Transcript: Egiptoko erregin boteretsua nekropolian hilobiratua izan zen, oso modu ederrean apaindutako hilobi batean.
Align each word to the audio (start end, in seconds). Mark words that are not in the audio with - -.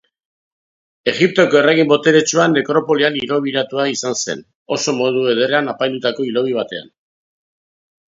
Egiptoko 1.11 1.57
erregin 1.59 1.91
boteretsua 1.91 2.47
nekropolian 2.53 3.17
hilobiratua 3.19 3.85
izan 3.91 4.17
zen, 4.23 4.41
oso 4.77 4.95
modu 5.01 5.21
ederrean 5.35 5.71
apaindutako 5.75 6.27
hilobi 6.29 6.57
batean. 6.61 6.89